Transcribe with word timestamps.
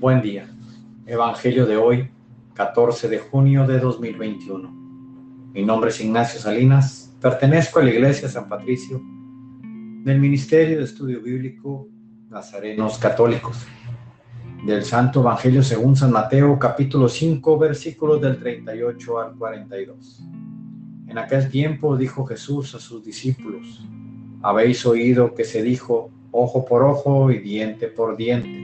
Buen 0.00 0.22
día. 0.22 0.48
Evangelio 1.04 1.66
de 1.66 1.76
hoy, 1.76 2.08
14 2.54 3.06
de 3.06 3.18
junio 3.18 3.66
de 3.66 3.78
2021. 3.78 4.70
Mi 5.52 5.62
nombre 5.62 5.90
es 5.90 6.00
Ignacio 6.00 6.40
Salinas, 6.40 7.14
pertenezco 7.20 7.80
a 7.80 7.82
la 7.82 7.90
Iglesia 7.90 8.26
San 8.26 8.48
Patricio 8.48 8.98
del 10.02 10.18
Ministerio 10.18 10.78
de 10.78 10.84
Estudio 10.84 11.20
Bíblico 11.20 11.86
Nazarenos 12.30 12.96
Católicos. 12.96 13.58
Del 14.64 14.86
Santo 14.86 15.20
Evangelio 15.20 15.62
según 15.62 15.94
San 15.94 16.12
Mateo, 16.12 16.58
capítulo 16.58 17.06
5, 17.06 17.58
versículos 17.58 18.22
del 18.22 18.38
38 18.38 19.20
al 19.20 19.36
42. 19.36 20.22
En 21.08 21.18
aquel 21.18 21.50
tiempo 21.50 21.94
dijo 21.98 22.24
Jesús 22.24 22.74
a 22.74 22.78
sus 22.78 23.04
discípulos, 23.04 23.86
habéis 24.40 24.86
oído 24.86 25.34
que 25.34 25.44
se 25.44 25.62
dijo 25.62 26.10
ojo 26.30 26.64
por 26.64 26.84
ojo 26.84 27.30
y 27.30 27.38
diente 27.40 27.88
por 27.88 28.16
diente 28.16 28.59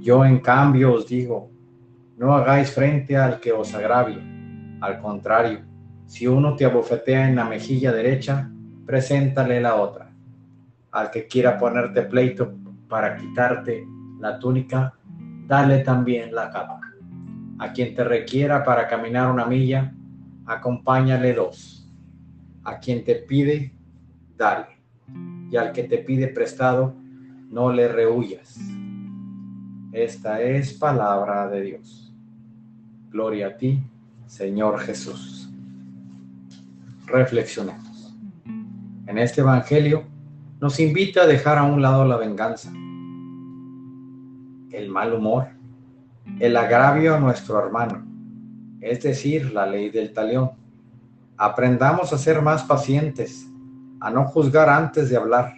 yo 0.00 0.24
en 0.24 0.38
cambio 0.38 0.94
os 0.94 1.06
digo, 1.06 1.50
no 2.16 2.34
hagáis 2.34 2.72
frente 2.72 3.16
al 3.16 3.38
que 3.38 3.52
os 3.52 3.74
agravie. 3.74 4.20
Al 4.80 4.98
contrario, 4.98 5.60
si 6.06 6.26
uno 6.26 6.56
te 6.56 6.64
abofetea 6.64 7.28
en 7.28 7.36
la 7.36 7.44
mejilla 7.44 7.92
derecha, 7.92 8.50
preséntale 8.86 9.60
la 9.60 9.76
otra. 9.76 10.10
Al 10.90 11.10
que 11.10 11.26
quiera 11.26 11.58
ponerte 11.58 12.02
pleito 12.02 12.52
para 12.88 13.16
quitarte 13.16 13.86
la 14.18 14.38
túnica, 14.38 14.94
dale 15.46 15.80
también 15.80 16.34
la 16.34 16.50
capa. 16.50 16.80
A 17.58 17.72
quien 17.72 17.94
te 17.94 18.02
requiera 18.02 18.64
para 18.64 18.88
caminar 18.88 19.30
una 19.30 19.44
milla, 19.44 19.94
acompáñale 20.46 21.34
dos. 21.34 21.92
A 22.64 22.78
quien 22.78 23.04
te 23.04 23.16
pide, 23.16 23.74
dale. 24.36 24.66
Y 25.50 25.56
al 25.56 25.72
que 25.72 25.84
te 25.84 25.98
pide 25.98 26.28
prestado, 26.28 26.94
no 27.50 27.70
le 27.72 27.88
rehuyas. 27.88 28.58
Esta 29.92 30.40
es 30.40 30.72
palabra 30.72 31.48
de 31.48 31.62
Dios. 31.62 32.14
Gloria 33.10 33.48
a 33.48 33.56
ti, 33.56 33.82
Señor 34.24 34.78
Jesús. 34.78 35.50
Reflexionemos. 37.06 38.14
En 39.08 39.18
este 39.18 39.40
Evangelio 39.40 40.04
nos 40.60 40.78
invita 40.78 41.22
a 41.22 41.26
dejar 41.26 41.58
a 41.58 41.64
un 41.64 41.82
lado 41.82 42.04
la 42.04 42.16
venganza, 42.16 42.70
el 44.70 44.88
mal 44.90 45.12
humor, 45.12 45.48
el 46.38 46.56
agravio 46.56 47.16
a 47.16 47.18
nuestro 47.18 47.58
hermano, 47.58 48.06
es 48.80 49.02
decir, 49.02 49.52
la 49.52 49.66
ley 49.66 49.90
del 49.90 50.12
talión. 50.12 50.52
Aprendamos 51.36 52.12
a 52.12 52.18
ser 52.18 52.42
más 52.42 52.62
pacientes, 52.62 53.44
a 53.98 54.08
no 54.08 54.26
juzgar 54.26 54.68
antes 54.68 55.10
de 55.10 55.16
hablar, 55.16 55.52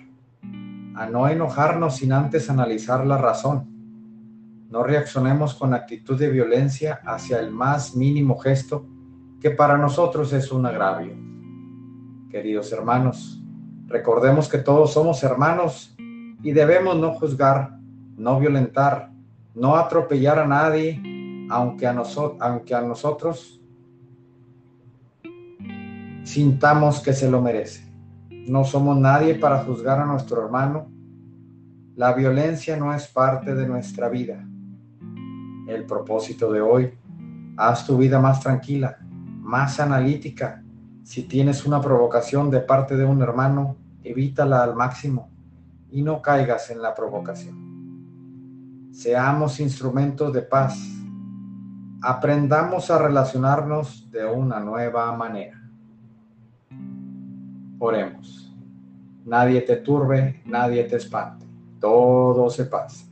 a 0.94 1.06
no 1.10 1.28
enojarnos 1.28 1.96
sin 1.96 2.14
antes 2.14 2.48
analizar 2.48 3.04
la 3.06 3.18
razón 3.18 3.71
no 4.72 4.82
reaccionemos 4.82 5.52
con 5.52 5.74
actitud 5.74 6.18
de 6.18 6.30
violencia 6.30 7.02
hacia 7.04 7.38
el 7.40 7.50
más 7.50 7.94
mínimo 7.94 8.38
gesto 8.38 8.86
que 9.38 9.50
para 9.50 9.76
nosotros 9.76 10.32
es 10.32 10.50
un 10.50 10.64
agravio. 10.64 11.14
Queridos 12.30 12.72
hermanos, 12.72 13.38
recordemos 13.86 14.48
que 14.48 14.56
todos 14.56 14.94
somos 14.94 15.22
hermanos 15.24 15.94
y 15.98 16.52
debemos 16.52 16.96
no 16.96 17.12
juzgar, 17.12 17.76
no 18.16 18.40
violentar, 18.40 19.12
no 19.54 19.76
atropellar 19.76 20.38
a 20.38 20.46
nadie, 20.46 21.02
aunque 21.50 21.86
a, 21.86 21.94
aunque 22.40 22.74
a 22.74 22.80
nosotros 22.80 23.60
sintamos 26.22 27.00
que 27.00 27.12
se 27.12 27.30
lo 27.30 27.42
merece. 27.42 27.92
No 28.30 28.64
somos 28.64 28.96
nadie 28.96 29.34
para 29.34 29.64
juzgar 29.64 30.00
a 30.00 30.06
nuestro 30.06 30.42
hermano. 30.42 30.90
La 31.94 32.14
violencia 32.14 32.74
no 32.78 32.94
es 32.94 33.06
parte 33.06 33.54
de 33.54 33.66
nuestra 33.66 34.08
vida 34.08 34.46
el 35.66 35.84
propósito 35.84 36.50
de 36.52 36.60
hoy. 36.60 36.92
Haz 37.56 37.86
tu 37.86 37.96
vida 37.96 38.20
más 38.20 38.40
tranquila, 38.40 38.98
más 39.40 39.80
analítica. 39.80 40.62
Si 41.02 41.24
tienes 41.24 41.66
una 41.66 41.80
provocación 41.80 42.50
de 42.50 42.60
parte 42.60 42.96
de 42.96 43.04
un 43.04 43.22
hermano, 43.22 43.76
evítala 44.02 44.62
al 44.62 44.74
máximo 44.74 45.30
y 45.90 46.02
no 46.02 46.22
caigas 46.22 46.70
en 46.70 46.80
la 46.80 46.94
provocación. 46.94 48.90
Seamos 48.92 49.60
instrumentos 49.60 50.32
de 50.32 50.42
paz. 50.42 50.78
Aprendamos 52.02 52.90
a 52.90 52.98
relacionarnos 52.98 54.10
de 54.10 54.24
una 54.24 54.60
nueva 54.60 55.12
manera. 55.16 55.60
Oremos. 57.78 58.54
Nadie 59.24 59.60
te 59.62 59.76
turbe, 59.76 60.42
nadie 60.44 60.84
te 60.84 60.96
espante. 60.96 61.46
Todo 61.80 62.50
se 62.50 62.66
pasa. 62.66 63.11